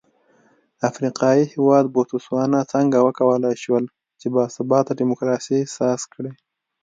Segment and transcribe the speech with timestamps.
[0.89, 3.83] افریقايي هېواد بوتسوانا څنګه وکولای شول
[4.19, 6.31] چې با ثباته ډیموکراسي ساز کړي.